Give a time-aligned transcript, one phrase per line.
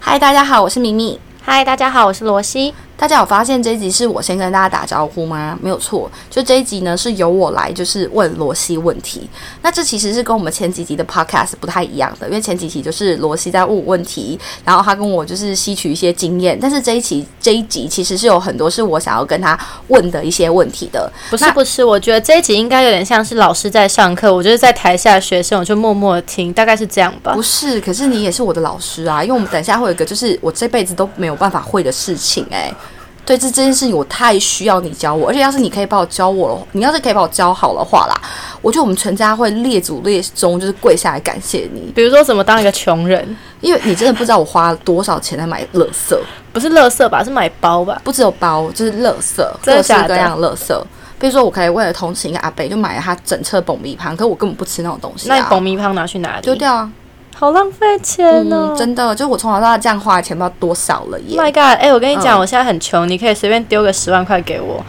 [0.00, 1.18] 嗨，大家好，我是咪咪。
[1.42, 2.72] 嗨，大家好，我是罗西。
[2.98, 5.56] 大家有发现这一集是我先跟大家打招呼吗？
[5.62, 9.30] 没有错，就这一集呢是由我来，就是问罗西问题。
[9.62, 16.58] 那这其实是跟我们前几集的 podcast 不太一样的，因为前几集就是罗西在问我问题，然后他跟我就是吸取一些经验。
[16.60, 19.56] 但是这一期这一集其实是有很多是我想要跟他
[19.86, 21.08] 问的一些问题的。
[21.30, 27.32] 不是不是，我觉得这一集应该有点像是老师在上课，我就是在台下学生，我就默默的听，大概是这样吧。
[27.32, 32.72] 不是，可是你也是我的老师啊，因为我们等下会有一个就是我这辈子都没有办法会的事情，哎。
[33.28, 38.18] 对，这这件事情我太需要你教我，而且要是你可以把我教我，你要是可以把我教好的话啦，
[38.62, 41.92] 我觉得我们全家会列祖列宗，就是跪下来感谢你。
[41.94, 46.22] 比如说怎么当一个穷人，因为你真的不知道我花了多少钱来买乐色，
[46.54, 48.00] 不是乐色吧，是买包吧？
[48.02, 50.82] 不只有包，就是乐色，各式各样乐色。
[51.18, 55.28] 比如说，我可以为了同情一个阿伯，就买了他整车爆米花，可我根本不吃那种东西。
[55.28, 56.42] 那爆米花拿去哪里？
[56.42, 56.90] 丢掉啊。
[57.38, 58.74] 好浪费钱哦！
[58.76, 61.40] 真的，就我从小到大这样花的钱，不知道多少了耶。
[61.40, 61.78] My God！
[61.78, 64.84] 哎，我跟你讲，我现在很穷，你可以随便丢个十万块给我。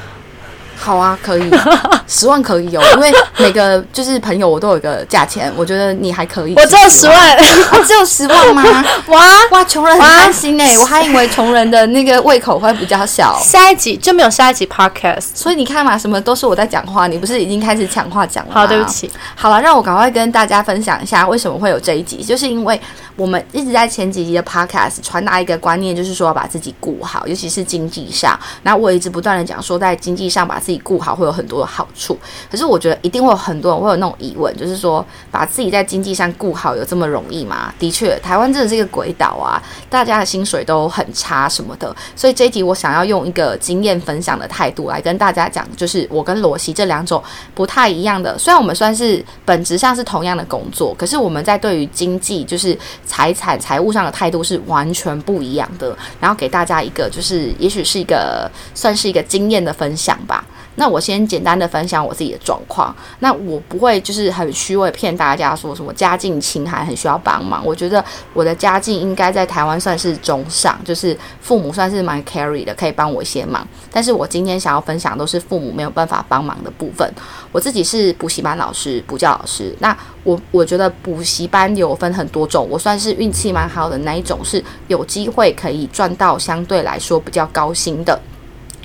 [0.80, 1.52] 好啊，可以，
[2.08, 6.56] 十万可以有，因为每个就是朋友，我都有一个价钱，我觉得你还可以。
[6.56, 7.38] 我只有十万，
[7.74, 8.64] 我只有十万吗？
[9.08, 13.38] 哇哇，穷人很开心哎，我还以为穷人的那个胃口会比较小。
[13.44, 19.12] 下一集就没有下一集 podcast，所以你看嘛，什么都是我在讲话，你不是已经开始抢话讲了好，对不起。
[19.36, 22.80] 好了，让我赶快跟大家分享一下为什么会有这一集，就是因为
[23.18, 28.40] 我们一直在前几集的 podcast 传达一个观念，就是说要把自己顾好，尤其是经济上。
[28.64, 32.16] 那我一直不断的讲说，在经济上把自己自己顾好会有很多的好处，
[32.52, 37.73] 可是我觉得一定会有很多人会有那种疑问，就是说把自己在经济上顾好有这么容易吗？
[37.80, 47.20] 的确，台湾真的是一个鬼岛啊，大家的薪水都很差什么的，所以这一集我想要用一个经验分享的态度来跟大家讲，就是我跟罗西这两种
[47.56, 60.45] 不太一样的，虽然我们算是本质上是同样的工作，可是我们在对于经济就是财产财务上的态度是完全不一样的，然后给大家一个就是也许是一个算是一个经验的分享吧。
[60.75, 62.95] 那我先简单的分享我自己的状况。
[63.20, 67.66] 那我不会就是很虚伪骗大家说什么家境清寒很需要帮忙。
[67.66, 73.67] 我觉得我的家境应该在台湾算是中上，就是父母算是蛮 carry 的，可以帮我一些忙。
[73.92, 77.11] 但是我今天想要分享都是父母没有办法帮忙的部分。
[77.52, 79.76] 我自己是补习班老师，补教老师。
[79.80, 88.20] 那我我觉得补习班有分很多种，我算是运气蛮好的那一种，是有机会可以赚到相对来说比较高薪的。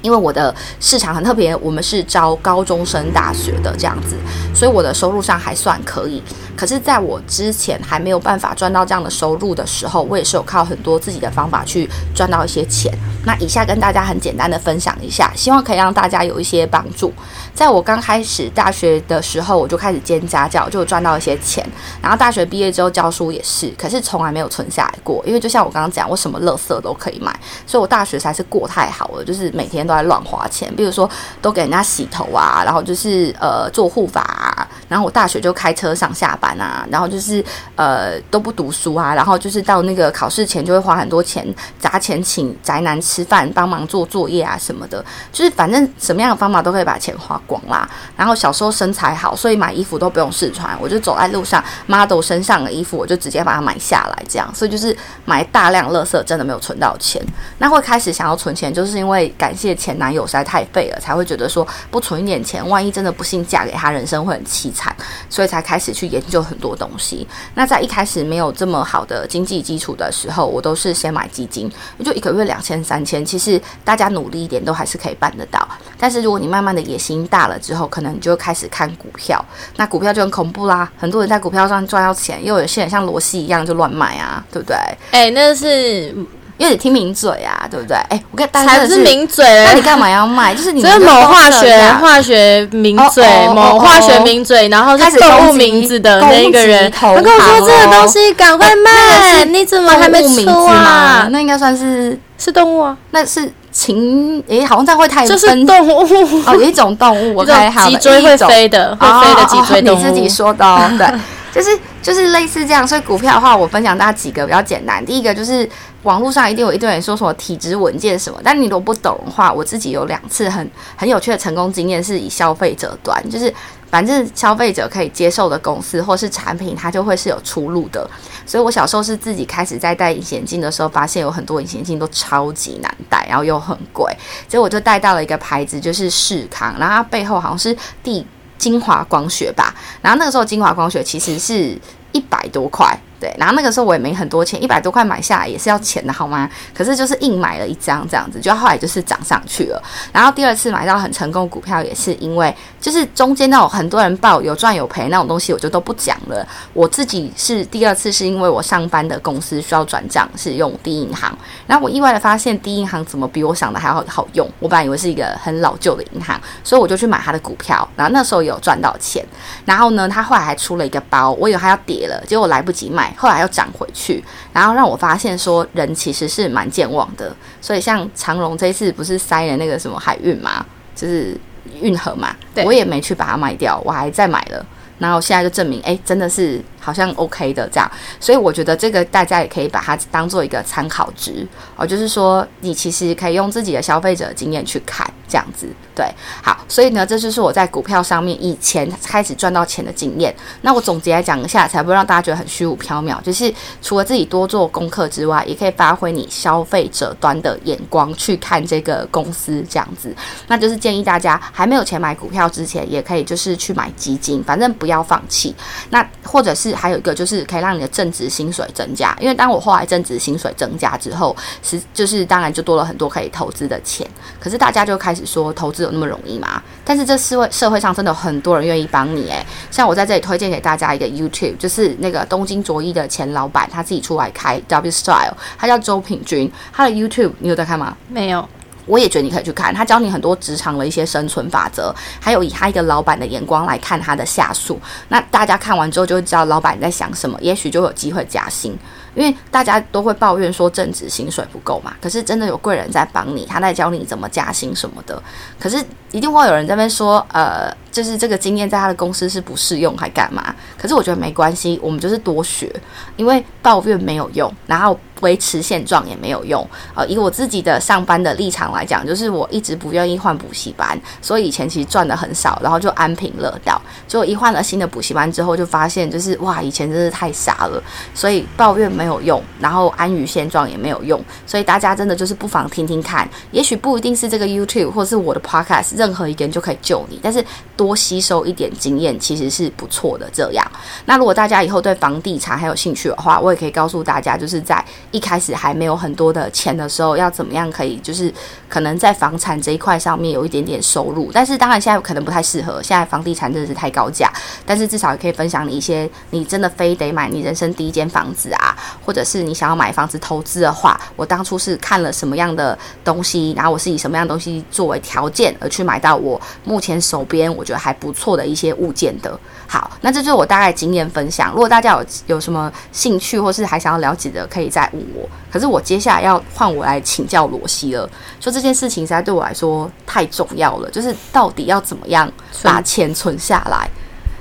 [0.04, 4.14] 因为我的市场很特别，我们是招高中生、大学的这样子，
[4.54, 6.22] 所以我的收入上还算可以。
[6.54, 12.92] 可是，在我之前还没有办法赚到这样的收入的时候，我也是有靠很多自己的方法去赚到一些钱。
[13.24, 17.10] 那以下跟大家很简单的分享一下，希望可以让大家有一些帮助。
[17.54, 21.66] 在我刚开始大学的时候，我就开始兼家教，就赚到一些钱。
[22.02, 25.24] 然后大学毕业之后教书也是，可是从来没有存下来过。
[25.26, 27.34] 因为就像我刚刚讲，我什么乐色都可以买，
[27.66, 29.93] 所以我大学才是过太好了，就是每天都。
[29.94, 31.08] 在乱花钱，比如说
[31.40, 37.44] 都给人家洗头啊，然后就是呃做护发啊，然后我大学就开车上下班啊，然后就是
[37.76, 41.46] 呃都不读书啊，然后就是到那个考试前就会花很多钱
[41.78, 47.86] 砸钱请宅男吃饭，帮忙做作业啊什么的，就是反正什么样的方法都可以把钱花光啦。
[48.16, 54.96] 然后小时候身材好，所以买衣服都不用试穿，我就走在路上 model 身上的衣服，我就直接把它买下来，这样，所以就是
[55.26, 57.22] 买大量垃圾，真的没有存到钱。
[57.58, 59.74] 那会开始想要存钱，就是因为感谢。
[59.84, 64.96] 前男友实在太废了，才会觉得说不存一点钱，万一真的不幸嫁给他，人生会很凄惨，
[65.28, 67.28] 所以才开始去研究很多东西。
[67.54, 71.70] 那在一开始没有这么好的经济基础的时候，我都是先买基金，
[72.02, 75.68] 就一个月两千三千，其实大家努力一点都还是可以办得到。
[75.98, 79.44] 但是如果你慢慢的野心大了之后，可能你就开始看股票，
[79.76, 80.90] 那股票就很恐怖啦。
[80.96, 84.76] 很多人在股票上赚到钱，又有些人像罗西一样就乱买啊，对不对？
[85.10, 86.14] 哎，那是。
[86.56, 87.96] 因为你听名嘴啊，对不对？
[88.08, 90.54] 哎，我跟大家才是名嘴，那你干嘛要卖？
[90.54, 101.26] 就是你这某化学化学名嘴，某化学名嘴，然后是动物名字的那个人，他跟我说这个东西赶快卖，你怎么还没出啊？
[101.30, 102.96] 那应该算是是动物啊？
[103.10, 104.42] 那是禽？
[104.46, 106.06] 诶，好像这样会太就是动物
[106.46, 111.06] 哦，有一种动物， 我猜脊椎会飞的，会飞的脊椎动物，你自己说的哦，对。
[111.54, 111.70] 就是
[112.02, 115.04] 就是类似这样，所以股票的话，我分享大家几个比较简单。
[115.06, 115.68] 第一个就是
[116.04, 123.52] 网络上一定有一堆人说什么体质稳健什么，但你如果不懂的话，我自己有两次很很有趣的成功经验，是以消费者端，就是
[123.90, 128.08] 反正消费者可以接受的公司或是产品，它就会是有出路的。
[128.46, 134.10] 所以我小时候是自己开始在戴隐形镜的时候，发现有很多隐形镜都超级难戴，然后又很贵，
[134.48, 138.26] 所以我就带到了一个牌子，就是视康，然后它背后好像是第。
[138.56, 141.76] 精华光学吧，然后那个时候精华光学其实是
[142.12, 146.50] 一百多块，对，然后那个时候我也没很多钱，一百多块买下来也是要钱的好吗？
[146.74, 149.82] 可是就是硬买了一张这样子，就后来就是涨上去了。
[150.12, 156.46] 然后第二次买到很成功股票，也是因为就是中间那种很多人报有赚有赔那种东西，我就都不讲了。
[156.72, 161.36] 我自己是第二次是因为我上班的公司需要转账，是用第一银行。
[161.66, 164.48] 然后我意外的发现第一银行怎么比我想的还要好用。
[164.58, 167.88] 我本来以为是一个很老旧的银行，所以我就去买它的股票。
[167.96, 169.24] 然后那时候有赚到钱。
[169.64, 173.14] 然后呢，他后来还出了一个包，我以为他要跌了，结果来不及买卖。
[173.16, 174.22] 后来又涨回去，
[174.52, 180.64] 然后让我发现说人其实是蛮健忘的，所以像长隆这一次不是塞了那个什么海运嘛，
[180.94, 181.36] 就是
[181.80, 182.34] 运河嘛，
[182.64, 184.66] 我也没去把它卖掉，我还再买了，
[184.98, 186.62] 然后现在就证明，哎，真的是。
[186.84, 196.04] 好像 OK 的这样，所以我觉得这个大家也可以把它当做一个参考值哦，就是说你其实可以用自己的消费者经验去看这样子，对，
[196.42, 200.36] 好，所以呢，这就是我在股票上面以前开始赚到钱的经验。
[200.60, 203.18] 那我总结来讲一下，才不会让大家觉得很虚无缥缈。
[203.22, 203.50] 就是
[203.80, 210.14] 除了自己多做功课之外，也可以发挥你消费者端的眼光去看这个公司这样子。
[210.48, 215.54] 那就是建议大家还没有钱买股票之前，也可以就是去买基金，反正不要放弃。
[215.88, 224.06] 那或者是还有一个就是可以让你的正职薪水增加，因为当我后来正职薪水增加之后，是就是当然就多了很多可以投资的钱。
[224.38, 226.62] 可是大家就开始说投资有那么容易吗？
[226.84, 237.96] 但是这社会社会上真的很多人愿意帮你诶，像我在这里推荐给大家一个 YouTube，就是那个东京卓一的前老板他自己出来开 W Style，他叫周品君，他的 YouTube 你有在看吗？
[238.08, 238.46] 没有。
[238.86, 244.80] 我也觉得你可以去看，他教你很多职场的一些生存法则，还有以他一个老板的眼光来看他的下属。
[245.08, 248.76] 那大家看完之后就会知道老板在想什么，也许就有机会加薪。
[249.14, 255.22] 因为大家都会抱怨说正职薪水不够嘛，可是真的有贵人在帮你，他在教你怎么加薪什么的。
[255.56, 255.80] 可是
[256.10, 260.52] 一定会有人在那边说，呃，就是这个经验在他的公司是不适用，还干嘛？
[260.76, 262.74] 可是我觉得没关系，我们就是多学，
[263.14, 266.64] 因为抱怨没有用，然后维持现状也没有用。
[266.94, 273.80] 呃，以我自己的上班的立场来讲，就是我一直不愿意换补习班，所以以前其实赚的很少，然后就安贫乐道。
[274.06, 277.82] 结果一换了新的补习班之后，就发现就是哇，以前真是太傻了，
[278.12, 279.04] 所以抱怨没。
[279.04, 287.44] 有用，然后安于现状也没有用，所以大家真的就是不妨听听看，也许不一定是这个 YouTube 或是我的 Podcast，任何一个人就可以救你，但是
[287.76, 290.26] 多吸收一点经验其实是不错的。
[290.32, 290.66] 这样，
[291.04, 294.82] 那如果大家以后对房地产还有兴趣的话，我也可以告诉大家，就是在
[295.14, 298.34] 一开始还没有很多的钱的时候，要怎么样可以就是
[298.68, 304.28] 可能在房产这一块上面有一点点收入，但是当然现在可能不太适合，现在房地产真的是太高价，
[304.66, 308.76] 但是至少也可以分享你一些你真的非得买你人生第一间房子啊。
[309.06, 319.38] 或者是你想要买房子投资的话，我当初是看了什么样的东西，然后我是以什么样的东西作为条件而去买到我目前手边我觉得还不错的一些物件的。
[319.68, 321.52] 好，那这就是我大概经验分享。
[321.52, 325.28] 如果大家有有什么兴趣或是还想要了解的，可以再问我。
[325.50, 328.08] 可是我接下来要换我来请教罗西了，
[328.40, 332.30] 说这件事情实在对我来说太重要了，就是到底要怎么样
[332.62, 333.88] 把钱存下来？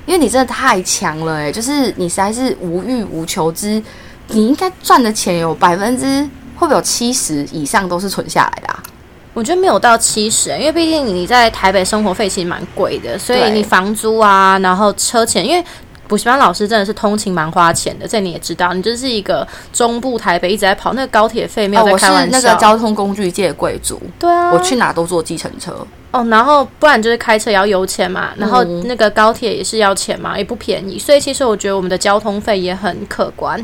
[0.06, 3.82] 因为你真的太强了，诶，就是你实在是无欲无求之。
[4.28, 6.22] 你应该赚的钱有百分之
[6.56, 8.82] 会不会有七十以上都是存下来的啊？
[9.34, 15.64] 我觉得没有到七十，因为毕竟你在台北生活费其实蛮贵的，所以你房租啊，然后车钱，因为
[16.06, 22.30] 补习班老师真的是通勤蛮花钱的，这你也知道，你就是一个中部台北一直在跑，那个高铁费没有在开玩笑。
[22.30, 25.74] 那个交通工具界贵族，对啊，我去哪都坐计程车。
[26.10, 33.60] 哦，然后不然就是开车也要油钱嘛，然后那个高铁也是要钱嘛，也不便宜，所以其实我觉得我们的交通费也很可观。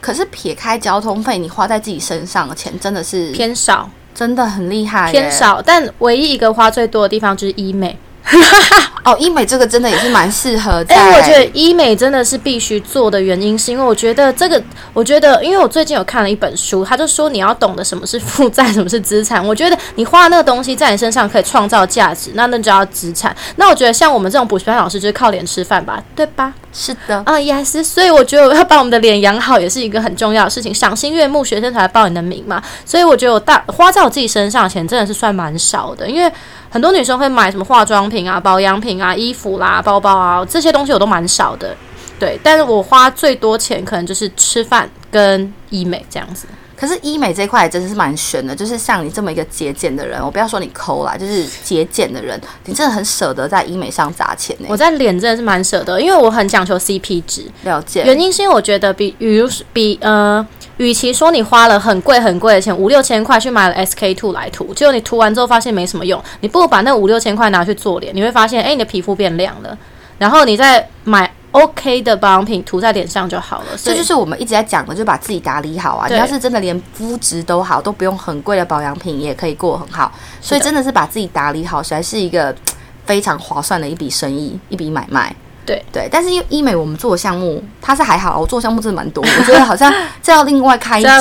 [0.00, 5.60] 可是撇开交通费，你花在自己身上的钱真的是偏少，真的很厉害，偏少。
[5.60, 7.98] 但唯一一个花最多的地方就是医美。
[9.02, 10.84] 哦，医美这个真的也是蛮适合。
[10.88, 19.44] 哎，我觉得医美真的是必须做的原因，是因为我觉得这个，我觉得，因为我最近有看了一本书，他就说你要懂得什么是负债，什么是资产。
[19.44, 23.34] 我觉得你花那个东西在你身上可以创造价值，那那就要资产。
[23.56, 26.52] 那我觉得像我们这种补习班老师就是靠脸吃饭吧，对吧？
[26.72, 27.82] 是的，啊，yes。
[27.82, 32.62] 所以我觉得要把我们的脸养好也是一个很重要的事情，赏心悦目，学生才报你的名嘛。
[32.84, 36.30] 所以我觉得我大花在我自己身上的钱真的是算蛮少的，因为。
[36.70, 41.76] 很多女生会买什么化妆品啊、保养品啊、衣服啦、包包啊这些东西，我都蛮少的，
[42.18, 42.38] 对。
[42.42, 46.46] 但是我花最多钱可能就是吃饭跟医美这样子。
[46.76, 54.66] 可是医美这块真的是蛮悬的，就是像你这么一个节俭的人，我不要说你抠啦，就是节俭的人，你真的很舍得在医美上砸钱呢。
[54.70, 57.44] 我在脸真的是蛮舍得，因为我很讲求 CP 值。
[57.64, 58.04] 了解。
[58.04, 60.46] 原因是因为我觉得比，比如比呃。
[60.80, 69.76] 与其说你花了很贵很贵的钱五六千块去买了 SK two 来涂，结果你涂完之后发现没什么用，你不如把那五六千块拿去做脸，你会发现，哎，你的皮肤变亮了。
[70.16, 73.66] 然后你再买 OK 的保养品涂在脸上就好了。
[73.76, 76.08] 这就是我们一直在讲的，就把自己打理好啊。
[76.08, 80.10] 你要是真的连肤质都好，都不用很贵的保养品，也可以过很好。
[80.40, 82.56] 所以真的是把自己打理好，才是一个
[83.04, 85.36] 非常划算的一笔生意，一笔买卖。
[85.70, 91.20] 对对，但是因为医美我们做的项目，它是还好，我做的项目真的蛮多， 我觉得好像这要另外开一吧。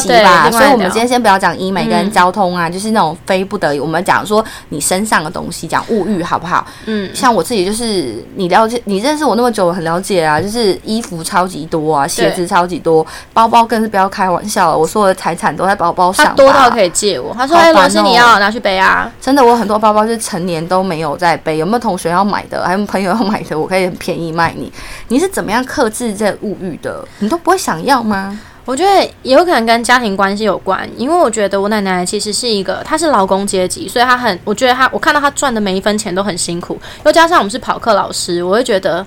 [0.52, 6.66] 所以我们今天先不要讲医美跟嗯交通啊，就是那种非不得已，我们讲说你身上的东西，讲物欲好不好？
[6.86, 16.26] 嗯，像我自己就是你了解，你认识我那么久，我很了解啊，就是衣服超级多啊，鞋子超级多，包包更是不要开玩笑了，我所有的财产都在包包上。
[16.26, 17.34] 他多到可以借我。
[17.36, 19.12] 他说：“哎，好烦罗斯，你哦要拿去背啊。
[19.22, 24.72] 真的，我很多包包就是成年都没有在背，有没有同学要买的，还有朋友要买的，我可以很便宜卖你。
[25.10, 27.06] 你是怎么样克制这物欲的？
[27.20, 39.04] 你都不会想要吗？”我觉得有可能跟家庭关系有关，因为我觉得我奶奶其实是一个，她是劳工阶级，所以她很，我觉得她，我看到她赚的每一分钱都很辛苦，又加上我们是跑课老师，我会觉得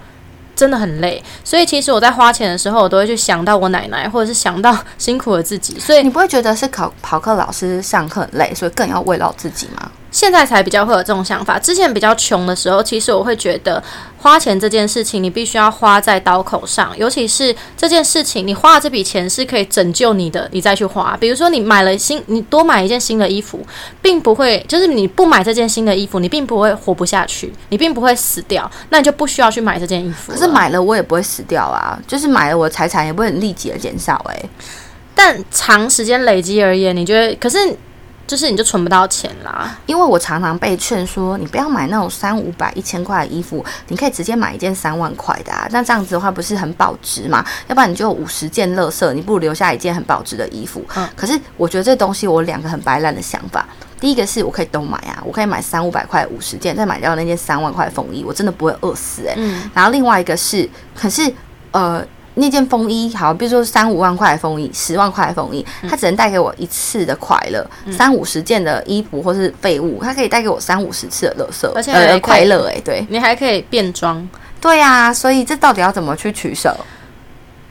[0.56, 9.88] 真的很累，所以其实我在花钱的时候，我都会去想到我奶奶，或者是想到辛苦的自己，所以你不会觉得是考跑课老师上课很累，所以更要慰劳自己吗？
[10.12, 11.58] 现在才比较会有这种想法。
[11.58, 13.82] 之前比较穷的时候，其实我会觉得
[14.18, 21.16] 花钱这件事情，你必须要花在刀口上，尤其是这件事情，你花了这笔钱是可以拯救你的，你再去花。
[21.18, 23.66] 比如说，你买了新，你多买一件新的衣服，
[24.00, 30.32] 并不会，就是你不买这件新的衣服，你并不会活不下去，你并不会死掉，那你就不需要去买这件衣服。
[30.32, 34.42] 可是买了我也不会死掉啊，就是买了我的财产也不会很立即的减少哎、
[35.14, 37.58] 但长时间累积而言，你觉得，可是
[38.26, 39.78] 就是你就存不到钱啦。
[39.86, 45.66] 因为我常常被劝说，你不要买那种三五百、一千块的衣服，你可以直接买一件三万块的啊。
[45.70, 47.44] 那这样子的话，不是很保值嘛？
[47.68, 50.84] 要不然你就有五十件垃圾，你不如留下一件很保值的衣服。
[50.96, 53.66] 嗯可是我觉得这东西我两个很白烂的想法。
[54.00, 61.32] 第一个是我可以都买啊，我可以买三五百块五十件，再买掉那件三万块的风衣，我真的不会饿死诶、嗯，然后另外一个是，可是
[61.72, 62.04] 呃。
[62.34, 67.66] 那件风衣好，比如说三五万块的风衣，十万块的风衣，它只能带给我一次的快乐。
[67.90, 72.66] 三五十件的衣服或是废物，它可以带给我三五十次的乐色，而且快乐。
[72.68, 74.26] 哎，对你还可以变装。
[74.60, 76.72] 对啊、所以这到底要怎么去取舍？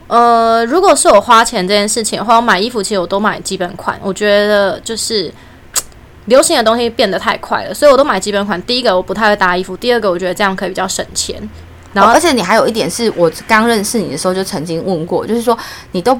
[0.07, 3.97] 呃，如果是我花钱这件事情的话，我买衣服其实我都买基本款。
[4.03, 5.33] 我觉得就是
[6.25, 8.61] 流行的东西变得太快了，所以我都买基本款。
[8.63, 11.41] 第一个我不太会搭衣服，第二个我觉得这样可以比较省钱。
[11.93, 15.57] 然后而且你还有一点是我刚认识你的时候就曾经问过，就是说
[15.91, 16.13] 你都，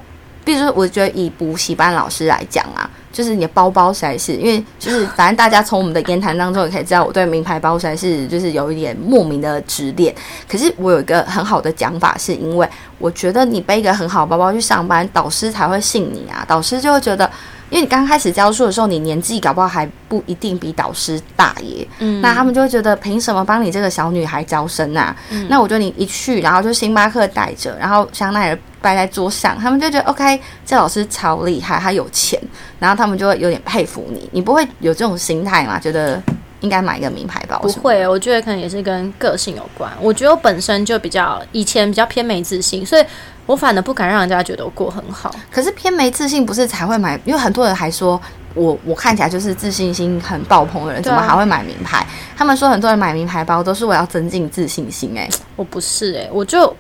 [0.44, 10.14] 比如说我觉得以补习班老师来讲啊，就是你的包包实在是，因为就是反正大家从我们的言谈当中也可以知道，我对名牌包实在是就是有一点莫名的执念。
[10.50, 17.30] 可是我有一个很好的讲法，是因为我觉得你背一个很好的包包去上班，导师才会信你啊，导师就会觉得。
[17.72, 25.16] 因为你刚开始教书的时候，你年纪搞不好还不一定比导师大耶，嗯，那他们就会觉得凭什么帮你这个小女孩招生啊？
[25.48, 32.38] 那我觉得你一去，然后就星巴克带着，然后香奈儿摆在桌上，他们就觉得 OK，这老师超厉害，他有钱，
[32.78, 34.30] 然后他们就会有点佩服你。
[34.34, 35.80] 你不会有这种心态吗？
[35.80, 36.22] 觉得
[36.62, 37.60] 应该买一个名牌包？
[37.60, 39.92] 不会，我觉得可能也是跟个性有关。
[40.00, 43.04] 我觉得我本身就比较以前比较偏没自信，所以
[43.46, 45.36] 我反而不敢让人家觉得我过很好。
[45.52, 47.20] 可是偏没自信，不是才会买？
[47.26, 48.20] 因为很多人还说
[48.54, 52.06] 我我看起来就是自信心很爆棚的人，怎么还会买名牌？
[52.38, 56.76] 他们说很多人买名牌包都是我要增进自信心、欸，我不是诶、我就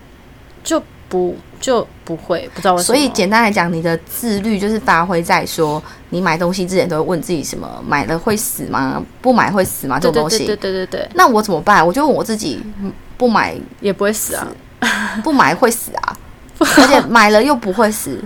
[0.63, 2.85] 就不就不会，不知道为什么。
[2.85, 9.01] 所以简单来讲，你的自律就是发挥在说，你买东西之前都会问自己什么买了会死吗？
[9.21, 9.97] 不买会死吗？
[9.99, 10.45] 这种东西。
[10.45, 11.85] 对对对那我怎么办？
[11.85, 14.47] 我就问我自己，嗯不买也不会死啊。
[15.23, 16.17] 不买会死啊，
[16.59, 18.19] 而且买了又不会死，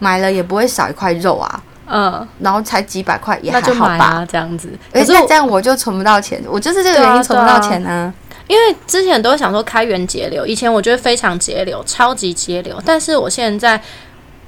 [0.00, 4.04] 买了也不会少一块肉啊，嗯，然后才几百块也还好吧。
[4.04, 4.68] 啊，这样子。
[4.92, 8.12] 而且这样我就存不到钱，我就是这个原因存不到钱呢、
[8.50, 13.80] 因为之前都会想说开源节流，以前我觉得非常节流，超级节流，但是我现在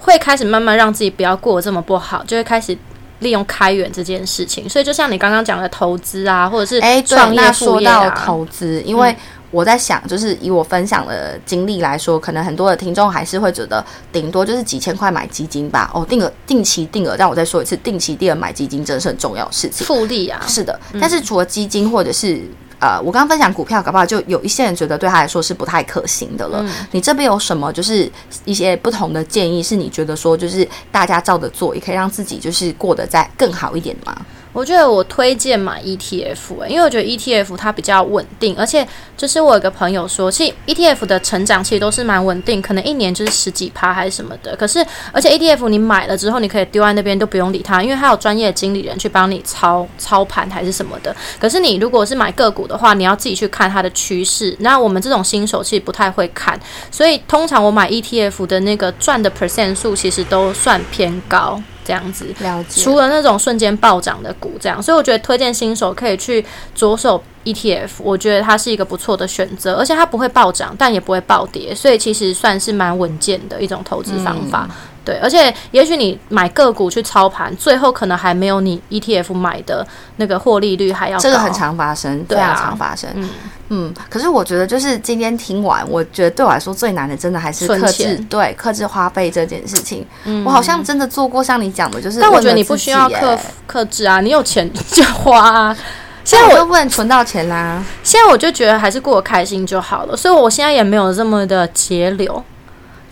[0.00, 2.76] 会开始慢慢让自己不要过得这么不好，就会开始
[3.20, 4.68] 利用开源这件事情。
[4.68, 9.14] 所以就像你刚刚讲的投资啊，或者是哎，对，创业说到啊，投资，因为
[9.52, 15.88] 我在想，就是以我分享的经历来说，可能很多的听众还是会觉得，顶多就是几千块买基金吧。
[15.94, 19.86] 哦，定额、定期定额，让我再说一次，定期定额买基金真的是很重要的事情。
[19.86, 22.42] 复利啊，是的，但是除了基金或者是
[22.82, 26.66] 呃，我刚刚分享股票，搞不好就有一些人觉得对他来说是不太可行的了。
[26.90, 28.10] 你这边有什么就是
[28.44, 34.16] 一些不同的建议，是你觉得说就是大家照着做，也可以让自己就是过得再更好一点吗？
[34.52, 44.54] 我觉得我推荐买 ETF，、欸、因为我觉得 ETF 它比较稳定，而且就是我有个朋友说，其实 ETF 的成长其实都是蛮稳定，可能一年就是十几趴还是什么的。
[44.56, 51.16] 可是而且 ETF 你买了之后，你可以丢在那边都不用理它，因为它有专业的经理人去帮你操操盘还是什么的。
[51.40, 54.54] 可是你如果是买个股的话，你要自己去看它的趋势。
[54.60, 61.58] 那我们这种新手其实不太会看，所以通常我买 ETF 的那个赚的 percent 数其实都算偏高。
[61.84, 62.82] 这样子，了解。
[62.82, 74.68] 除了那种瞬间暴涨的股，这样，所以我觉得推荐新手可以去着手 ETF，我觉得它是一个不错的选择，而且它不会暴涨，但也不会暴跌，所以其实算是蛮稳健的一种投资方法。
[74.70, 81.22] 嗯对，而且也许你买个股去操盘，最后可能还没有你 ETF 买的那个获利率还要高。
[81.22, 83.10] 这个很常发生，非对啊常常发生。
[83.14, 83.28] 嗯
[83.70, 90.06] 嗯，可是我觉得就是今天听完，我觉得对我来说最难的，真的还是克制对克制花费这件事情。
[90.24, 95.76] 嗯我好像真的做过像你讲的，就是但我觉得你不需要克克制啊，你有钱 就花啊。
[96.24, 97.82] 现现在我都不能存到钱啦。
[98.04, 102.40] 现在我就觉得还是过得开心就好了，所以我现在也没有这么的节流。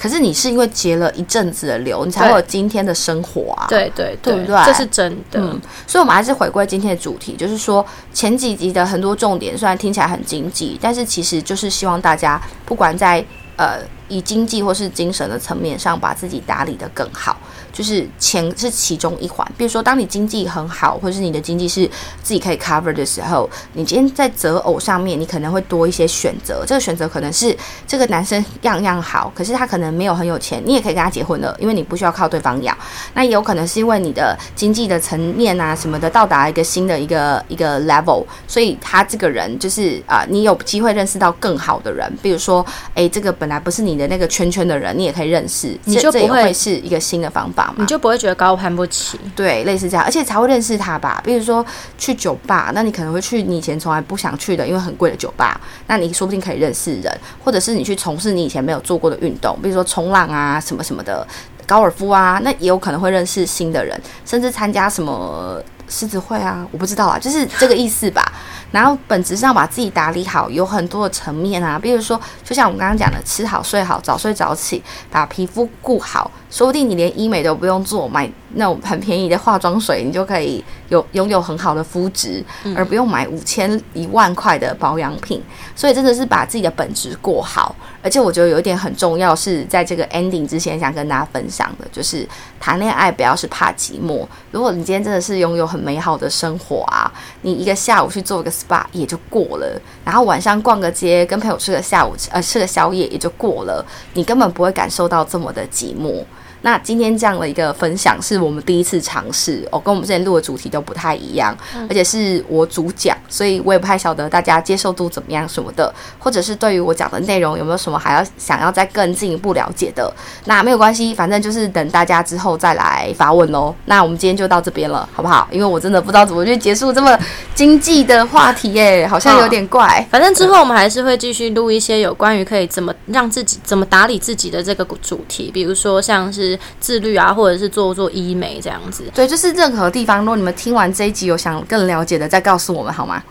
[0.01, 3.67] 可是你是因为结了一阵子的流，你才会有今天的生活啊。。
[3.69, 5.39] 对对对不对这是真的。
[5.39, 13.23] 嗯，所以，我们还是回归今天的主题，就是说前几集的很多重点，虽然听起来很经济，但是其实就是希望大家不管在
[13.57, 17.37] 呃以经济或是精神的层面上，把自己打理得更好。
[17.81, 21.89] 就是钱是其中一环，比如说，当你经济很好，或者是你的经济是
[22.23, 26.63] 自己可以 cover 的时候，你今天在择偶上面，你可能会多一些选择。
[26.67, 27.57] 这个选择可能是
[27.87, 32.77] 这个男生样样好，可是他可能没有很有钱，你也可以跟他结婚了，因为你不需要靠对方养。
[33.15, 47.87] 那也有可能是因为你的经济的层面啊什么的到达一个新的一个一个 level，所以他这个人就是啊、你有机会认识到更好的人，比如说，诶，这个本来不是你的那个圈圈的人，你也可以认识，你就不会会是一个新的方法嘛你。
[47.87, 49.19] 就不会觉得高攀不起。
[49.35, 51.21] 对，类似这样，而且才会认识他吧。
[51.25, 51.65] 比如说
[51.99, 61.27] 去酒吧，那你可能会去你以前从来不想去的，因为很贵的酒吧，那你说不定可以认识人，或者是你去从事你以前没有做过的运动，比如说冲浪啊什么什么的，
[61.67, 68.33] 高尔夫啊，那也有可能会认识新的人，甚至参加什么狮子会啊，我不知道啊，就是这个意思吧。
[68.71, 82.45] 然后本质上把自己打理好，有很多的层面啊，比如说，就像我们刚刚讲的，吃好睡好，早睡早起，把皮肤顾好，说不定你连医美都不用做，买那种很便宜的化妆水，你就可以有拥有很好的肤质，
[82.77, 85.41] 而不用买五千一万块的保养品。
[85.77, 87.75] 所以真的是把自己的本质过好。
[88.03, 94.27] 而且我觉得有一点很重要，是在这个 ending 之前想跟大家分享的，就是谈恋爱不要是怕寂寞。
[94.51, 103.85] 如果你今天真的是拥有很美好的生活啊，你一个下午去做个 SPA 也就过了，然后晚上逛个街，跟朋友吃个下午呃吃个宵夜也就过了，
[104.15, 106.25] 你根本不会感受到这么的寂寞。
[106.63, 111.57] 那今天这样的一个分享是我们第一次尝试，哦，跟我们之前录的主题都不太一样，
[111.89, 120.13] 而且是我主讲，所以我也不太晓得大家接受度怎么样什么的，或者是对于我讲的内容有没有什么还要想要再更进一步了解的，
[120.45, 123.75] 那没有关系，反正就是等大家之后再来发问喽。
[123.87, 125.49] 那我们今天就到这边了，好不好？
[125.51, 127.19] 因为我真的不知道怎么去结束这么
[127.55, 130.07] 经济的话题耶，好像有点怪。
[130.11, 139.05] 反正之后我们还是会继续录一些有关于可以怎么让自己怎么打理自己的这个主题，比如说像是自律啊，或者是做做医美这样子。
[139.15, 143.23] 对，就是任何地方，如果你们听完这一集有想更了解的，再告诉我们好吗？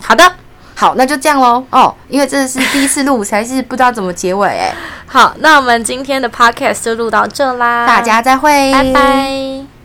[0.00, 0.30] 好的，
[0.74, 1.64] 好，那就这样喽。
[1.70, 4.74] 哦，因为这是第一次录，才是不知道怎么结尾哎。
[5.06, 9.75] 好，那我们今天的 podcast 就录到这啦，大家再会，拜拜。